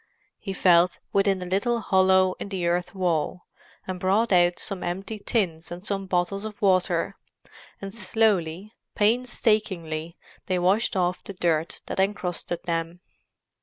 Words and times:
He 0.39 0.53
felt 0.53 0.97
within 1.13 1.43
a 1.43 1.45
little 1.45 1.79
hollow 1.79 2.33
in 2.39 2.49
the 2.49 2.65
earth 2.65 2.95
wall, 2.95 3.45
and 3.85 3.99
brought 3.99 4.31
out 4.31 4.57
some 4.57 4.81
empty 4.81 5.19
tins 5.19 5.71
and 5.71 5.85
some 5.85 6.07
bottles 6.07 6.43
of 6.43 6.59
water; 6.59 7.17
and 7.79 7.93
slowly, 7.93 8.73
painstakingly, 8.95 10.17
they 10.47 10.57
washed 10.57 10.95
off 10.95 11.23
the 11.23 11.33
dirt 11.33 11.83
that 11.85 11.99
encrusted 11.99 12.63
them. 12.63 13.01